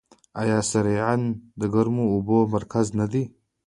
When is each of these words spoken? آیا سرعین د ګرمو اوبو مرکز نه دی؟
آیا 0.41 0.57
سرعین 0.69 1.21
د 1.59 1.61
ګرمو 1.73 2.03
اوبو 2.13 2.37
مرکز 2.55 2.87
نه 2.99 3.05
دی؟ 3.11 3.23